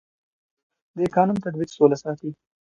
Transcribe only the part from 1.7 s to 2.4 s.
سوله ساتي